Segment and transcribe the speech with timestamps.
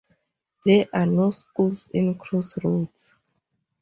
[0.65, 3.13] There are no schools in Crossroads.